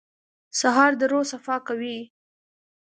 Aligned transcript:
سهار 0.59 0.91
د 0.99 1.01
روح 1.11 1.25
صفا 1.31 1.57
کوي. 1.67 1.97